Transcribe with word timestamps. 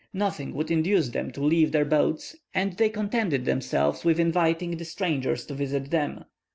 Nothing 0.13 0.55
would 0.55 0.71
induce 0.71 1.09
them 1.09 1.29
to 1.33 1.43
leave 1.43 1.71
their 1.71 1.85
boats, 1.85 2.35
and 2.55 2.73
they 2.73 2.89
contented 2.89 3.45
themselves 3.45 4.03
with 4.03 4.19
inviting 4.19 4.77
the 4.77 4.83
strangers 4.83 5.45
to 5.45 5.53
visit 5.53 5.91
them. 5.91 6.25